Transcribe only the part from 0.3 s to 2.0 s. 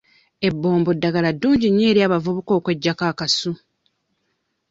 Ebbombo ddagala ddungi nnyo